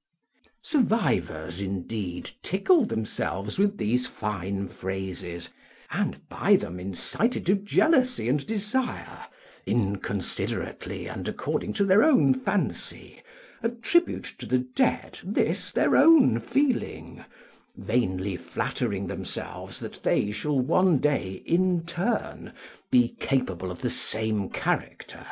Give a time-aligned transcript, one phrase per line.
[0.62, 5.50] ]Survivors indeed tickle themselves with these fine phrases,
[5.90, 9.26] and by them incited to jealousy and desire,
[9.66, 13.22] inconsiderately and according to their own fancy,
[13.62, 17.22] attribute to the dead this their own feeling,
[17.76, 22.54] vainly flattering themselves that they shall one day in turn
[22.90, 25.26] be capable of the same character.